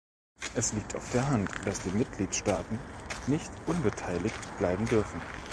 [0.55, 2.79] Es liegt auf der Hand, dass die Mitgliedstaaten
[3.27, 5.21] nicht unbeteiligt bleiben dürfen.